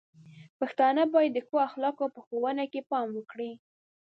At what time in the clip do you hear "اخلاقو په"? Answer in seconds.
1.67-2.19